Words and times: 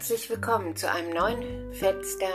Herzlich 0.00 0.30
willkommen 0.30 0.74
zu 0.76 0.90
einem 0.90 1.10
neuen 1.10 1.74
Fenster 1.74 2.32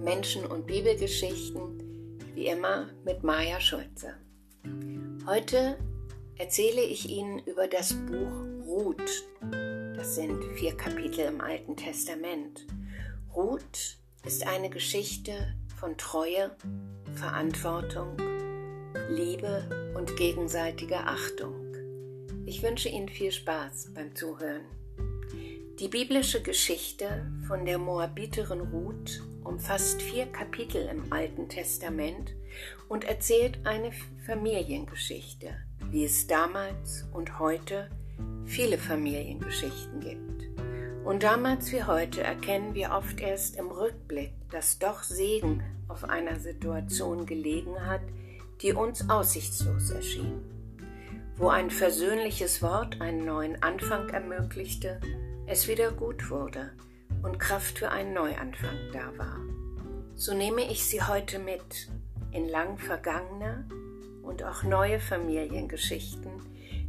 Menschen 0.00 0.46
und 0.46 0.68
Bibelgeschichten, 0.68 2.20
wie 2.36 2.46
immer 2.46 2.88
mit 3.04 3.24
Maja 3.24 3.60
Schulze. 3.60 4.14
Heute 5.26 5.76
erzähle 6.38 6.82
ich 6.82 7.08
Ihnen 7.08 7.40
über 7.40 7.66
das 7.66 7.94
Buch 7.94 8.64
Ruth. 8.64 9.24
Das 9.96 10.14
sind 10.14 10.40
vier 10.54 10.76
Kapitel 10.76 11.24
im 11.24 11.40
Alten 11.40 11.76
Testament. 11.76 12.64
Ruth 13.34 13.98
ist 14.24 14.46
eine 14.46 14.70
Geschichte 14.70 15.32
von 15.80 15.98
Treue, 15.98 16.52
Verantwortung, 17.16 18.16
Liebe 19.08 19.92
und 19.98 20.14
gegenseitiger 20.14 21.08
Achtung. 21.08 21.74
Ich 22.46 22.62
wünsche 22.62 22.88
Ihnen 22.88 23.08
viel 23.08 23.32
Spaß 23.32 23.94
beim 23.94 24.14
Zuhören. 24.14 24.79
Die 25.80 25.88
biblische 25.88 26.42
Geschichte 26.42 27.26
von 27.48 27.64
der 27.64 27.78
Moabiterin 27.78 28.60
Ruth 28.60 29.22
umfasst 29.44 30.02
vier 30.02 30.26
Kapitel 30.26 30.86
im 30.86 31.10
Alten 31.10 31.48
Testament 31.48 32.34
und 32.90 33.04
erzählt 33.04 33.60
eine 33.64 33.90
Familiengeschichte, 34.26 35.56
wie 35.90 36.04
es 36.04 36.26
damals 36.26 37.06
und 37.14 37.38
heute 37.38 37.88
viele 38.44 38.76
Familiengeschichten 38.76 40.00
gibt. 40.00 40.50
Und 41.06 41.22
damals 41.22 41.72
wie 41.72 41.82
heute 41.82 42.22
erkennen 42.22 42.74
wir 42.74 42.90
oft 42.90 43.18
erst 43.18 43.56
im 43.56 43.70
Rückblick, 43.70 44.34
dass 44.50 44.78
doch 44.78 45.02
Segen 45.02 45.62
auf 45.88 46.04
einer 46.04 46.38
Situation 46.40 47.24
gelegen 47.24 47.86
hat, 47.86 48.02
die 48.60 48.74
uns 48.74 49.08
aussichtslos 49.08 49.88
erschien. 49.92 50.42
Wo 51.36 51.48
ein 51.48 51.70
versöhnliches 51.70 52.60
Wort 52.60 53.00
einen 53.00 53.24
neuen 53.24 53.62
Anfang 53.62 54.10
ermöglichte, 54.10 55.00
es 55.50 55.66
wieder 55.66 55.90
gut 55.90 56.30
wurde 56.30 56.70
und 57.24 57.40
Kraft 57.40 57.80
für 57.80 57.90
einen 57.90 58.14
Neuanfang 58.14 58.76
da 58.92 59.18
war. 59.18 59.40
So 60.14 60.32
nehme 60.32 60.62
ich 60.70 60.84
Sie 60.84 61.02
heute 61.02 61.40
mit 61.40 61.90
in 62.30 62.48
lang 62.48 62.78
vergangene 62.78 63.68
und 64.22 64.44
auch 64.44 64.62
neue 64.62 65.00
Familiengeschichten, 65.00 66.30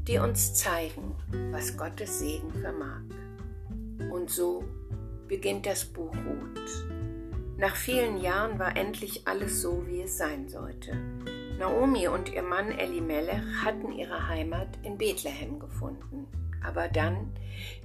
die 0.07 0.19
uns 0.19 0.53
zeigen, 0.53 1.15
was 1.49 1.75
Gottes 1.75 2.19
Segen 2.19 2.53
vermag. 2.61 3.01
Und 4.11 4.29
so 4.29 4.63
beginnt 5.27 5.65
das 5.65 5.83
Buch 5.83 6.13
Ruth. 6.15 6.85
Nach 7.57 7.75
vielen 7.75 8.21
Jahren 8.21 8.59
war 8.59 8.77
endlich 8.77 9.27
alles 9.27 9.59
so, 9.63 9.87
wie 9.87 10.01
es 10.01 10.19
sein 10.19 10.49
sollte. 10.49 10.95
Naomi 11.57 12.07
und 12.07 12.31
ihr 12.31 12.43
Mann 12.43 12.71
Elimelech 12.71 13.41
hatten 13.65 13.91
ihre 13.91 14.27
Heimat 14.27 14.69
in 14.83 14.99
Bethlehem 14.99 15.59
gefunden. 15.59 16.27
Aber 16.63 16.87
dann, 16.87 17.33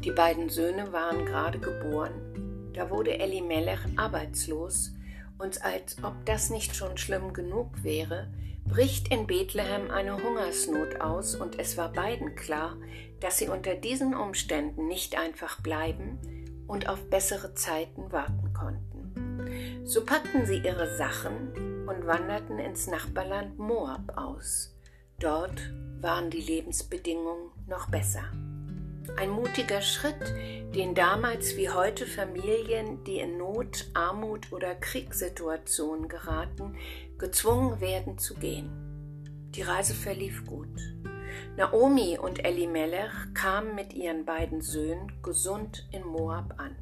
die 0.05 0.11
beiden 0.11 0.49
Söhne 0.49 0.93
waren 0.93 1.25
gerade 1.25 1.59
geboren, 1.59 2.71
da 2.73 2.91
wurde 2.91 3.19
Elimelech 3.19 3.81
arbeitslos 3.97 4.93
und 5.39 5.65
als 5.65 5.97
ob 6.03 6.25
das 6.25 6.51
nicht 6.51 6.77
schon 6.77 6.97
schlimm 6.97 7.33
genug 7.33 7.83
wäre, 7.83 8.29
bricht 8.67 9.09
in 9.09 9.27
Bethlehem 9.27 9.91
eine 9.91 10.23
Hungersnot 10.23 11.01
aus 11.01 11.35
und 11.35 11.59
es 11.59 11.77
war 11.77 11.93
beiden 11.93 12.35
klar, 12.35 12.77
dass 13.21 13.39
sie 13.39 13.49
unter 13.49 13.75
diesen 13.75 14.15
Umständen 14.15 14.89
nicht 14.89 15.19
einfach 15.19 15.61
bleiben 15.61 16.19
und 16.67 16.89
auf 16.89 17.09
bessere 17.09 17.55
Zeiten 17.55 18.13
warten 18.13 18.53
konnten. 18.53 19.83
So 19.85 20.05
packten 20.05 20.47
sie 20.47 20.59
ihre 20.59 20.97
Sachen 20.97 21.87
und 21.87 22.07
wanderten 22.07 22.59
ins 22.59 22.89
Nachbarland 22.89 23.59
Moab 23.59 24.17
aus. 24.17 24.75
Dort 25.19 25.73
waren 26.01 26.31
die 26.31 26.41
Lebensbedingungen 26.41 27.51
noch 27.69 27.89
besser. 27.89 28.25
Ein 29.15 29.31
mutiger 29.31 29.81
Schritt, 29.81 30.35
den 30.75 30.95
damals 30.95 31.56
wie 31.56 31.71
heute 31.71 32.06
Familien, 32.06 33.05
die 33.05 33.19
in 33.19 33.39
Not, 33.39 33.87
Armut 33.94 34.53
oder 34.53 34.75
Kriegssituationen 34.75 36.09
geraten, 36.09 36.77
gezwungen 37.17 37.81
werden 37.81 38.19
zu 38.19 38.34
gehen. 38.34 38.71
Die 39.55 39.62
Reise 39.62 39.94
verlief 39.94 40.44
gut. 40.44 40.69
Naomi 41.56 42.19
und 42.19 42.44
Elimelech 42.44 43.12
kamen 43.33 43.75
mit 43.75 43.94
ihren 43.94 44.27
beiden 44.27 44.61
Söhnen 44.61 45.12
gesund 45.23 45.88
in 45.93 46.03
Moab 46.03 46.55
an. 46.59 46.77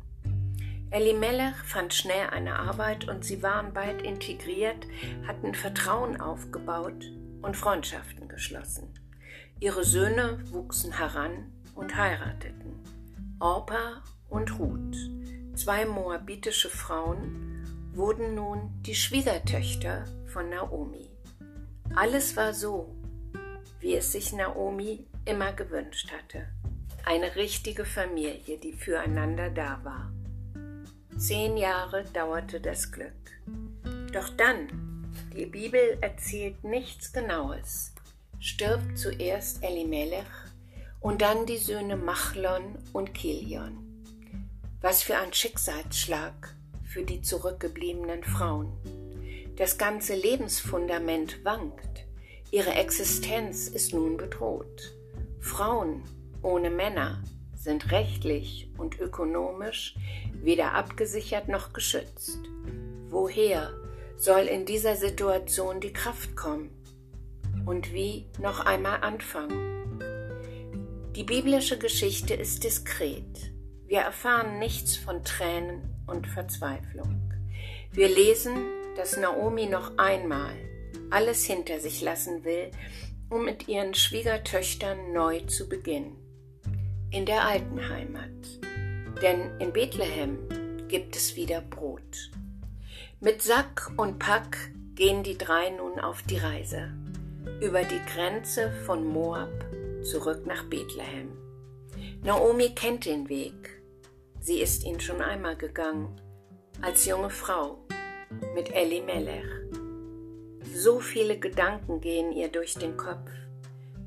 Elimelech 0.91 1.57
fand 1.65 1.95
schnell 1.95 2.31
eine 2.31 2.59
Arbeit 2.59 3.09
und 3.09 3.25
sie 3.25 3.43
waren 3.43 3.73
bald 3.73 4.03
integriert, 4.03 4.87
hatten 5.27 5.55
Vertrauen 5.55 6.21
aufgebaut 6.21 7.05
und 7.43 7.57
Freundschaften 7.57 8.29
geschlossen. 8.29 8.89
Ihre 9.61 9.85
Söhne 9.85 10.39
wuchsen 10.51 10.93
heran 10.93 11.53
und 11.75 11.97
heirateten. 11.97 12.75
Orpa 13.41 14.03
und 14.29 14.59
Ruth, 14.59 14.97
zwei 15.55 15.85
moabitische 15.85 16.71
Frauen, 16.71 17.91
wurden 17.93 18.35
nun 18.35 18.71
die 18.83 18.95
Schwiegertöchter 18.95 20.05
von 20.27 20.49
Naomi. 20.51 21.09
Alles 21.95 22.37
war 22.37 22.53
so, 22.55 22.95
wie 23.81 23.95
es 23.95 24.13
sich 24.13 24.33
Naomi 24.33 25.07
immer 25.25 25.53
gewünscht 25.53 26.11
hatte. 26.13 26.47
Eine 27.05 27.37
richtige 27.37 27.85
Familie, 27.85 28.59
die 28.59 28.73
füreinander 28.73 29.51
da 29.51 29.81
war. 29.85 30.13
Zehn 31.19 31.57
Jahre 31.57 32.05
dauerte 32.13 32.61
das 32.61 32.91
Glück. 32.91 33.13
Doch 34.13 34.31
dann, 34.31 35.13
die 35.37 35.47
Bibel 35.47 35.99
erzählt 36.01 36.65
nichts 36.65 37.13
Genaues, 37.13 37.95
stirbt 38.41 38.99
zuerst 38.99 39.63
Elimelech 39.63 40.25
und 41.05 41.21
dann 41.21 41.45
die 41.45 41.59
Söhne 41.59 41.99
Machlon 41.99 42.79
und 42.95 43.13
Kilion. 43.13 43.77
Was 44.81 45.03
für 45.03 45.19
ein 45.19 45.35
Schicksalsschlag 45.35 46.57
für 46.83 47.03
die 47.03 47.21
zurückgebliebenen 47.21 48.25
Frauen. 48.25 48.73
Das 49.57 49.77
ganze 49.77 50.15
Lebensfundament 50.15 51.45
wankt. 51.45 52.07
Ihre 52.51 52.73
Existenz 52.73 53.69
ist 53.69 53.93
nun 53.93 54.17
bedroht. 54.17 54.95
Frauen 55.41 56.05
ohne 56.41 56.71
Männer 56.71 57.23
sind 57.55 57.91
rechtlich 57.91 58.71
und 58.79 58.99
ökonomisch 58.99 59.97
weder 60.33 60.73
abgesichert 60.73 61.49
noch 61.49 61.75
geschützt. 61.75 62.39
Woher 63.11 63.75
soll 64.17 64.45
in 64.45 64.65
dieser 64.65 64.97
Situation 64.97 65.81
die 65.81 65.93
Kraft 65.93 66.35
kommen? 66.35 66.71
Und 67.67 67.93
wie 67.93 68.25
noch 68.41 68.61
einmal 68.61 69.03
anfangen? 69.03 69.84
Die 71.17 71.23
biblische 71.23 71.79
Geschichte 71.79 72.35
ist 72.35 72.65
diskret. 72.65 73.53
Wir 73.87 74.01
erfahren 74.01 74.59
nichts 74.59 74.97
von 74.97 75.23
Tränen 75.23 75.95
und 76.09 76.27
Verzweiflung. 76.27 77.33
Wir 77.93 78.09
lesen, 78.09 78.67
dass 78.97 79.17
Naomi 79.17 79.67
noch 79.67 79.97
einmal 79.97 80.57
alles 81.11 81.45
hinter 81.45 81.79
sich 81.79 82.03
lassen 82.03 82.43
will, 82.43 82.73
um 83.31 83.45
mit 83.45 83.69
ihren 83.69 83.95
Schwiegertöchtern 83.95 85.13
neu 85.13 85.43
zu 85.43 85.69
beginnen. 85.69 86.17
In 87.13 87.27
der 87.27 87.47
alten 87.47 87.89
Heimat. 87.89 88.33
Denn 89.23 89.53
in 89.61 89.73
Bethlehem 89.73 90.39
gibt 90.89 91.15
es 91.15 91.37
wieder 91.37 91.61
Brot. 91.61 92.33
Mit 93.21 93.41
Sack 93.41 93.93
und 93.97 94.19
Pack 94.19 94.59
gehen 94.97 95.23
die 95.23 95.39
drei 95.39 95.71
nun 95.71 96.01
auf 96.01 96.23
die 96.23 96.39
Reise. 96.39 96.93
Über 97.61 97.85
die 97.85 98.01
Grenze 98.13 98.73
von 98.85 99.07
Moab 99.07 99.53
zurück 100.05 100.47
nach 100.47 100.65
Bethlehem. 100.65 101.33
Naomi 102.23 102.75
kennt 102.75 103.07
den 103.07 103.29
Weg. 103.29 103.83
Sie 104.41 104.61
ist 104.61 104.85
ihn 104.85 105.01
schon 105.01 105.21
einmal 105.21 105.57
gegangen, 105.57 106.21
als 106.81 107.07
junge 107.07 107.31
Frau, 107.31 107.79
mit 108.55 108.75
Elimelech. 108.75 109.45
So 110.75 111.01
viele 111.01 111.39
Gedanken 111.39 112.01
gehen 112.01 112.33
ihr 112.33 112.49
durch 112.49 112.75
den 112.75 112.97
Kopf. 112.97 113.31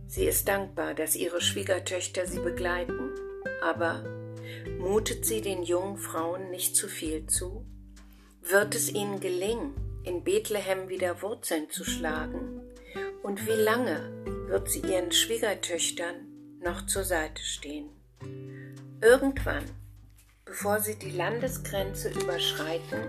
Sie 0.08 0.26
ist 0.26 0.48
dankbar, 0.48 0.94
dass 0.94 1.16
ihre 1.16 1.42
Schwiegertöchter 1.42 2.26
sie 2.28 2.40
begleiten, 2.40 3.12
aber 3.62 4.04
mutet 4.80 5.26
sie 5.26 5.42
den 5.42 5.64
jungen 5.64 5.98
Frauen 5.98 6.50
nicht 6.50 6.76
zu 6.76 6.88
viel 6.88 7.26
zu? 7.28 7.66
Wird 8.42 8.76
es 8.76 8.90
ihnen 8.94 9.20
gelingen, 9.20 9.74
in 10.04 10.24
Bethlehem 10.24 10.88
wieder 10.90 11.22
Wurzeln 11.22 11.70
zu 11.70 11.84
schlagen? 11.84 12.62
Und 13.24 13.46
wie 13.46 13.62
lange 13.62 14.37
wird 14.48 14.70
sie 14.70 14.80
ihren 14.80 15.12
Schwiegertöchtern 15.12 16.16
noch 16.64 16.86
zur 16.86 17.04
Seite 17.04 17.44
stehen. 17.44 17.90
Irgendwann, 19.02 19.66
bevor 20.46 20.80
sie 20.80 20.96
die 20.96 21.12
Landesgrenze 21.12 22.10
überschreiten, 22.10 23.00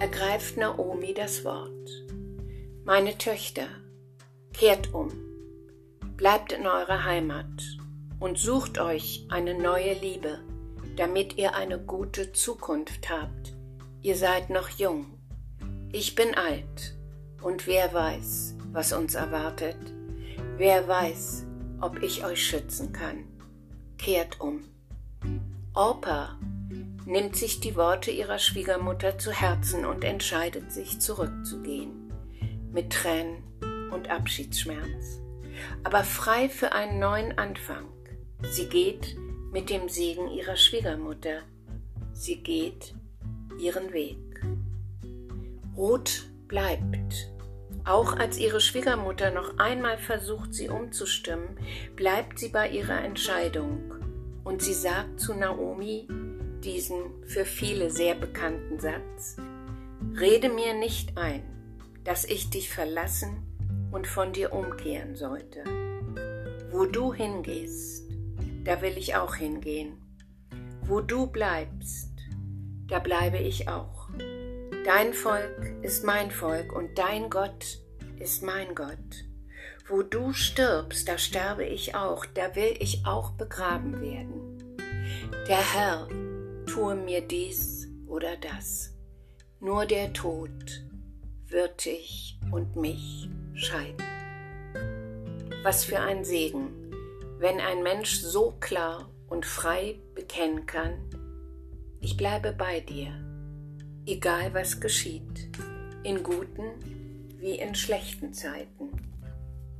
ergreift 0.00 0.56
Naomi 0.56 1.12
das 1.12 1.44
Wort. 1.44 1.90
Meine 2.84 3.18
Töchter, 3.18 3.66
kehrt 4.52 4.94
um, 4.94 5.10
bleibt 6.16 6.52
in 6.52 6.66
eurer 6.66 7.04
Heimat 7.04 7.78
und 8.18 8.38
sucht 8.38 8.78
euch 8.78 9.26
eine 9.30 9.54
neue 9.54 9.94
Liebe, 9.94 10.40
damit 10.96 11.36
ihr 11.36 11.54
eine 11.54 11.78
gute 11.78 12.32
Zukunft 12.32 13.10
habt. 13.10 13.54
Ihr 14.02 14.16
seid 14.16 14.50
noch 14.50 14.70
jung. 14.70 15.18
Ich 15.92 16.14
bin 16.14 16.34
alt 16.34 16.96
und 17.42 17.66
wer 17.66 17.92
weiß, 17.92 18.54
was 18.72 18.92
uns 18.92 19.14
erwartet. 19.14 19.76
Wer 20.60 20.86
weiß, 20.86 21.46
ob 21.80 22.02
ich 22.02 22.22
euch 22.22 22.46
schützen 22.46 22.92
kann. 22.92 23.24
Kehrt 23.96 24.42
um. 24.42 24.60
Orpa 25.72 26.38
nimmt 27.06 27.34
sich 27.34 27.60
die 27.60 27.76
Worte 27.76 28.10
ihrer 28.10 28.38
Schwiegermutter 28.38 29.16
zu 29.16 29.32
Herzen 29.32 29.86
und 29.86 30.04
entscheidet 30.04 30.70
sich 30.70 31.00
zurückzugehen, 31.00 32.12
mit 32.70 32.92
Tränen 32.92 33.42
und 33.90 34.10
Abschiedsschmerz, 34.10 35.22
aber 35.82 36.04
frei 36.04 36.50
für 36.50 36.72
einen 36.72 36.98
neuen 36.98 37.38
Anfang. 37.38 37.86
Sie 38.42 38.66
geht 38.66 39.16
mit 39.52 39.70
dem 39.70 39.88
Segen 39.88 40.28
ihrer 40.28 40.56
Schwiegermutter, 40.56 41.40
sie 42.12 42.42
geht 42.42 42.94
ihren 43.58 43.94
Weg. 43.94 44.18
Ruth 45.74 46.26
bleibt. 46.48 47.29
Auch 47.90 48.16
als 48.16 48.38
ihre 48.38 48.60
Schwiegermutter 48.60 49.32
noch 49.32 49.58
einmal 49.58 49.98
versucht, 49.98 50.54
sie 50.54 50.68
umzustimmen, 50.68 51.56
bleibt 51.96 52.38
sie 52.38 52.48
bei 52.48 52.68
ihrer 52.68 53.02
Entscheidung 53.02 53.92
und 54.44 54.62
sie 54.62 54.74
sagt 54.74 55.18
zu 55.18 55.34
Naomi 55.34 56.06
diesen 56.62 57.24
für 57.24 57.44
viele 57.44 57.90
sehr 57.90 58.14
bekannten 58.14 58.78
Satz, 58.78 59.38
Rede 60.20 60.50
mir 60.50 60.72
nicht 60.72 61.18
ein, 61.18 61.42
dass 62.04 62.24
ich 62.24 62.48
dich 62.48 62.70
verlassen 62.70 63.42
und 63.90 64.06
von 64.06 64.32
dir 64.32 64.52
umkehren 64.52 65.16
sollte. 65.16 65.64
Wo 66.70 66.84
du 66.84 67.12
hingehst, 67.12 68.08
da 68.62 68.82
will 68.82 68.96
ich 68.98 69.16
auch 69.16 69.34
hingehen. 69.34 70.00
Wo 70.82 71.00
du 71.00 71.26
bleibst, 71.26 72.12
da 72.86 73.00
bleibe 73.00 73.38
ich 73.38 73.68
auch. 73.68 73.99
Dein 74.84 75.12
Volk 75.12 75.74
ist 75.82 76.04
mein 76.04 76.30
Volk 76.30 76.72
und 76.72 76.96
dein 76.96 77.28
Gott 77.28 77.78
ist 78.18 78.42
mein 78.42 78.74
Gott. 78.74 79.26
Wo 79.86 80.02
du 80.02 80.32
stirbst, 80.32 81.06
da 81.06 81.18
sterbe 81.18 81.66
ich 81.66 81.94
auch, 81.94 82.24
da 82.24 82.56
will 82.56 82.76
ich 82.80 83.04
auch 83.04 83.32
begraben 83.32 84.00
werden. 84.00 84.78
Der 85.46 85.74
Herr 85.74 86.08
tue 86.66 86.94
mir 86.94 87.20
dies 87.20 87.88
oder 88.06 88.38
das. 88.38 88.94
Nur 89.60 89.84
der 89.84 90.14
Tod 90.14 90.82
wird 91.48 91.84
dich 91.84 92.38
und 92.50 92.76
mich 92.76 93.28
scheiden. 93.52 94.02
Was 95.62 95.84
für 95.84 96.00
ein 96.00 96.24
Segen, 96.24 96.90
wenn 97.38 97.60
ein 97.60 97.82
Mensch 97.82 98.20
so 98.20 98.54
klar 98.60 99.10
und 99.28 99.44
frei 99.44 100.00
bekennen 100.14 100.64
kann, 100.64 100.94
ich 102.00 102.16
bleibe 102.16 102.52
bei 102.52 102.80
dir, 102.80 103.12
egal 104.10 104.52
was 104.54 104.80
geschieht, 104.80 105.48
in 106.02 106.22
guten 106.22 106.72
wie 107.38 107.58
in 107.58 107.74
schlechten 107.74 108.34
Zeiten. 108.34 108.90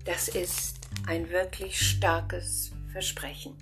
Das 0.04 0.28
ist 0.28 0.88
ein 1.06 1.30
wirklich 1.30 1.80
starkes 1.80 2.72
Versprechen. 2.92 3.56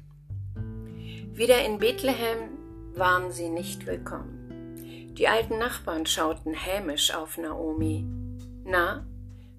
Wieder 1.33 1.65
in 1.65 1.79
Bethlehem 1.79 2.51
waren 2.95 3.33
sie 3.33 3.49
nicht 3.49 3.87
willkommen. 3.87 5.15
Die 5.15 5.27
alten 5.27 5.59
Nachbarn 5.59 6.05
schauten 6.07 6.53
hämisch 6.53 7.15
auf 7.15 7.39
Naomi. 7.39 8.05
Na, 8.65 9.07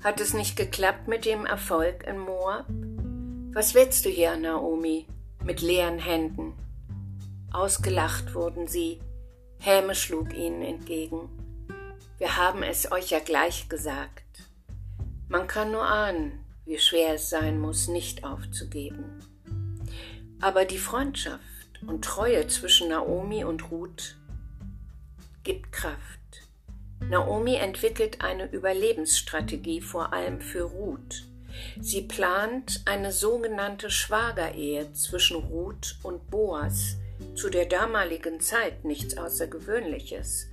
hat 0.04 0.22
es 0.22 0.34
nicht 0.34 0.56
geklappt 0.56 1.08
mit 1.08 1.26
dem 1.26 1.46
Erfolg 1.46 2.06
in 2.08 2.20
Moab? 2.20 2.66
Was 3.54 3.74
willst 3.74 4.06
du 4.06 4.10
hier, 4.10 4.38
Naomi, 4.38 5.08
mit 5.44 5.62
leeren 5.62 6.00
Händen? 6.00 6.54
Ausgelacht 7.52 8.36
wurden 8.36 8.68
sie. 8.68 9.00
Häme 9.60 9.94
schlug 9.94 10.34
ihnen 10.34 10.62
entgegen. 10.62 11.30
Wir 12.18 12.38
haben 12.38 12.64
es 12.64 12.92
euch 12.92 13.12
ja 13.12 13.20
gleich 13.20 13.68
gesagt. 13.68 14.24
Man 15.28 15.48
kann 15.48 15.72
nur 15.72 15.84
ahnen, 15.84 16.46
wie 16.66 16.80
schwer 16.80 17.16
es 17.16 17.30
sein 17.30 17.60
muss, 17.60 17.90
nicht 17.90 18.24
aufzugeben. 18.24 19.20
Aber 20.40 20.64
die 20.64 20.78
Freundschaft 20.78 21.42
und 21.86 22.06
Treue 22.06 22.48
zwischen 22.48 22.88
Naomi 22.90 23.44
und 23.44 23.70
Ruth 23.70 24.16
gibt 25.44 25.74
Kraft. 25.74 25.98
Naomi 27.02 27.56
entwickelt 27.56 28.22
eine 28.22 28.50
Überlebensstrategie 28.50 29.82
vor 29.82 30.14
allem 30.14 30.40
für 30.40 30.64
Ruth. 30.64 31.26
Sie 31.82 32.04
plant 32.04 32.82
eine 32.86 33.12
sogenannte 33.12 33.90
Schwagerehe 33.90 34.94
zwischen 34.94 35.38
Ruth 35.38 35.98
und 36.04 36.30
Boas, 36.30 36.96
zu 37.36 37.50
der 37.50 37.66
damaligen 37.66 38.39
Zeit 38.39 38.86
nichts 38.86 39.18
Außergewöhnliches. 39.18 40.50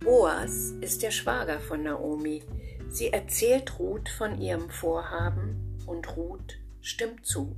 Boas 0.00 0.72
ist 0.80 1.02
der 1.02 1.10
Schwager 1.10 1.60
von 1.60 1.82
Naomi. 1.82 2.42
Sie 2.88 3.12
erzählt 3.12 3.78
Ruth 3.78 4.08
von 4.08 4.40
ihrem 4.40 4.70
Vorhaben 4.70 5.76
und 5.86 6.16
Ruth 6.16 6.58
stimmt 6.80 7.26
zu. 7.26 7.56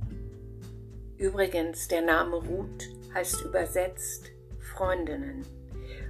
Übrigens, 1.17 1.87
der 1.87 2.01
Name 2.01 2.37
Ruth 2.37 2.89
heißt 3.13 3.41
übersetzt 3.41 4.31
Freundinnen. 4.59 5.45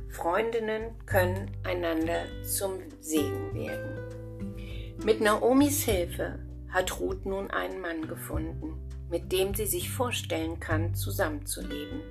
Freundinnen 0.09 0.91
können 1.05 1.51
einander 1.63 2.25
zum 2.43 2.79
Segen 2.99 3.53
werden. 3.53 4.21
Mit 5.03 5.19
Naomis 5.19 5.83
Hilfe 5.83 6.39
hat 6.69 6.99
Ruth 6.99 7.25
nun 7.25 7.49
einen 7.51 7.81
Mann 7.81 8.07
gefunden, 8.07 8.77
mit 9.09 9.31
dem 9.31 9.53
sie 9.53 9.65
sich 9.65 9.89
vorstellen 9.89 10.59
kann, 10.59 10.95
zusammenzuleben. 10.95 12.01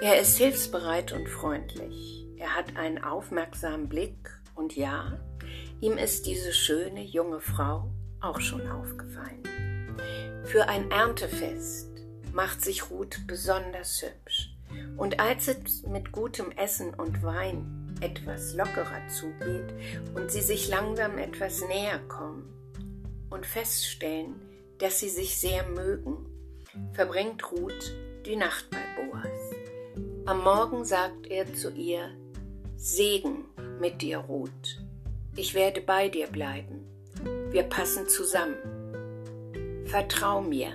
Er 0.00 0.20
ist 0.20 0.36
hilfsbereit 0.38 1.12
und 1.12 1.28
freundlich. 1.28 2.26
Er 2.36 2.54
hat 2.54 2.76
einen 2.76 3.02
aufmerksamen 3.02 3.88
Blick 3.88 4.30
und 4.54 4.76
ja, 4.76 5.18
ihm 5.80 5.96
ist 5.96 6.26
diese 6.26 6.52
schöne 6.52 7.02
junge 7.02 7.40
Frau 7.40 7.90
auch 8.20 8.40
schon 8.40 8.68
aufgefallen. 8.70 9.42
Für 10.44 10.68
ein 10.68 10.90
Erntefest 10.90 11.90
macht 12.32 12.62
sich 12.62 12.90
Ruth 12.90 13.26
besonders 13.26 14.02
hübsch. 14.02 14.50
Und 14.96 15.20
als 15.20 15.48
es 15.48 15.82
mit 15.84 16.12
gutem 16.12 16.50
Essen 16.52 16.94
und 16.94 17.22
Wein 17.22 17.96
etwas 18.00 18.54
lockerer 18.54 19.08
zugeht 19.08 19.72
und 20.14 20.30
sie 20.30 20.42
sich 20.42 20.68
langsam 20.68 21.18
etwas 21.18 21.66
näher 21.66 21.98
kommen 22.08 22.44
und 23.30 23.46
feststellen, 23.46 24.34
dass 24.78 25.00
sie 25.00 25.08
sich 25.08 25.38
sehr 25.38 25.66
mögen, 25.68 26.26
verbringt 26.92 27.50
Ruth 27.50 27.94
die 28.26 28.36
Nacht 28.36 28.68
bei 28.70 28.78
Boas. 28.96 29.35
Am 30.26 30.42
Morgen 30.42 30.84
sagt 30.84 31.28
er 31.28 31.52
zu 31.54 31.70
ihr, 31.70 32.10
Segen 32.76 33.44
mit 33.80 34.02
dir, 34.02 34.18
Ruth. 34.18 34.80
Ich 35.36 35.54
werde 35.54 35.80
bei 35.80 36.08
dir 36.08 36.26
bleiben. 36.26 36.84
Wir 37.50 37.62
passen 37.62 38.08
zusammen. 38.08 38.56
Vertrau 39.86 40.40
mir 40.40 40.72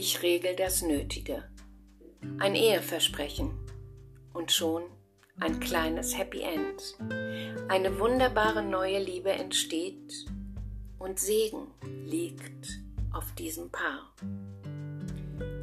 ich 0.00 0.22
regel 0.22 0.54
das 0.54 0.80
Nötige. 0.82 1.42
Ein 2.38 2.54
Eheversprechen. 2.54 3.50
Und 4.32 4.52
schon 4.52 4.84
ein 5.40 5.58
kleines 5.58 6.16
Happy 6.16 6.42
End. 6.42 6.96
Eine 7.66 7.98
wunderbare 7.98 8.62
neue 8.62 9.00
Liebe 9.00 9.30
entsteht 9.30 10.24
und 11.00 11.18
Segen 11.18 11.66
liegt 12.06 12.80
auf 13.12 13.32
diesem 13.34 13.70
Paar. 13.70 14.14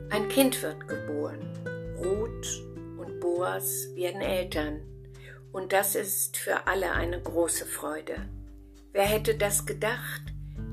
Ein 0.09 0.27
Kind 0.27 0.62
wird 0.62 0.86
geboren. 0.86 1.39
Und 1.98 2.75
Boas 3.25 3.88
werden 3.96 4.22
Eltern. 4.22 4.82
Und 5.51 5.74
das 5.74 5.96
ist 5.96 6.38
für 6.38 6.67
alle 6.67 6.91
eine 6.91 7.20
große 7.20 7.65
Freude. 7.65 8.29
Wer 8.94 9.05
hätte 9.05 9.34
das 9.34 9.65
gedacht, 9.65 10.22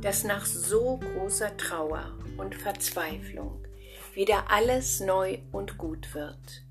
dass 0.03 0.23
nach 0.23 0.45
so 0.45 0.99
großer 0.99 1.57
Trauer 1.57 2.13
und 2.37 2.55
Verzweiflung 2.55 3.65
wieder 4.13 4.51
alles 4.51 5.01
neu 5.01 5.39
und 5.51 5.79
gut 5.79 6.15
wird, 6.15 6.63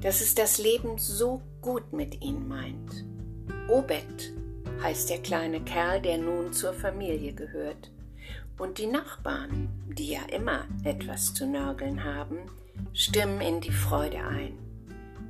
dass 0.00 0.20
es 0.20 0.34
das 0.34 0.58
Leben 0.58 0.98
so 0.98 1.40
gut 1.62 1.92
mit 1.92 2.20
ihnen 2.20 2.48
meint. 2.48 3.04
Obed 3.68 4.32
heißt 4.82 5.08
der 5.08 5.18
kleine 5.18 5.60
Kerl, 5.60 6.02
der 6.02 6.18
nun 6.18 6.52
zur 6.52 6.72
Familie 6.72 7.32
gehört. 7.32 7.92
Und 8.58 8.78
die 8.78 8.88
Nachbarn, 8.88 9.68
die 9.86 10.10
ja 10.10 10.22
immer 10.32 10.66
etwas 10.82 11.32
zu 11.32 11.46
nörgeln 11.46 12.02
haben, 12.02 12.38
stimmen 12.92 13.40
in 13.40 13.60
die 13.60 13.70
Freude 13.70 14.18
ein. 14.18 14.67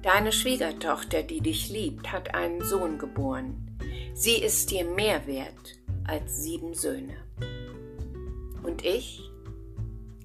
Deine 0.02 0.30
Schwiegertochter, 0.30 1.24
die 1.24 1.40
dich 1.40 1.70
liebt, 1.70 2.12
hat 2.12 2.32
einen 2.34 2.62
Sohn 2.62 2.98
geboren. 2.98 3.78
Sie 4.14 4.36
ist 4.36 4.70
dir 4.70 4.84
mehr 4.84 5.26
wert 5.26 5.76
als 6.04 6.42
sieben 6.42 6.72
Söhne. 6.72 7.16
Und 8.62 8.84
ich? 8.84 9.28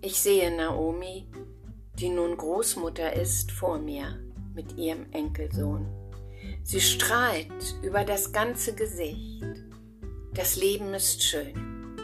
Ich 0.01 0.19
sehe 0.19 0.55
Naomi, 0.55 1.27
die 1.99 2.09
nun 2.09 2.37
Großmutter 2.37 3.13
ist, 3.13 3.51
vor 3.51 3.79
mir 3.79 4.19
mit 4.53 4.77
ihrem 4.77 5.11
Enkelsohn. 5.11 5.87
Sie 6.63 6.81
strahlt 6.81 7.75
über 7.81 8.03
das 8.03 8.31
ganze 8.31 8.75
Gesicht. 8.75 9.43
Das 10.35 10.55
Leben 10.55 10.93
ist 10.93 11.23
schön, 11.23 11.97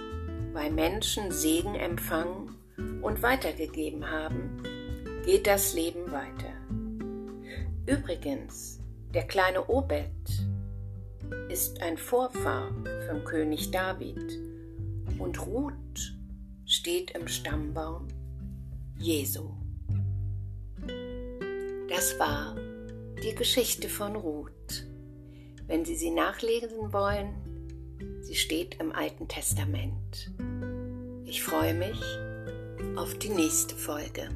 weil 0.54 0.72
Menschen 0.72 1.32
Segen 1.32 1.76
empfangen 1.76 2.56
und 3.02 3.22
weitergegeben 3.22 4.10
haben, 4.10 4.64
geht 5.24 5.46
das 5.46 5.74
Leben 5.74 6.12
weiter. 6.12 6.54
Übrigens, 7.90 8.80
der 9.16 9.24
kleine 9.24 9.66
Obed 9.66 10.12
ist 11.50 11.82
ein 11.82 11.98
Vorfahr 11.98 12.70
vom 13.08 13.24
König 13.24 13.72
David 13.72 14.40
und 15.18 15.44
Ruth 15.48 16.14
steht 16.66 17.12
im 17.12 17.28
Stammbaum 17.28 18.08
Jesu. 19.00 19.50
Das 21.90 22.20
war 22.20 22.56
die 23.24 23.34
Geschichte 23.34 23.90
von 23.90 24.16
Ruth. 24.16 24.86
Wenn 25.66 25.84
Sie 25.84 25.96
sie 25.96 26.12
nachlesen 26.12 26.94
wollen, 26.94 27.34
sie 28.22 28.36
steht 28.36 28.80
im 28.80 28.92
Alten 28.92 29.28
Testament. 29.28 30.32
Ich 31.26 31.42
freue 31.42 31.74
mich 31.74 32.00
auf 32.96 33.18
die 33.18 33.30
nächste 33.30 33.76
Folge. 33.76 34.30